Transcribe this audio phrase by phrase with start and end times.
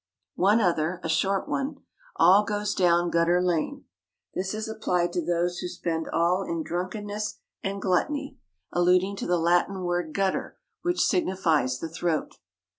[0.41, 1.83] One other, a short one:
[2.15, 3.85] "All goes down gutter lane."
[4.33, 8.39] This is applied to those who spend all in drunkenness and gluttony,
[8.71, 12.39] alluding to the Latin word gutter, which signifies the throat.